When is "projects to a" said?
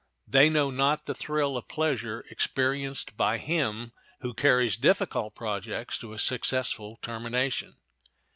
5.35-6.17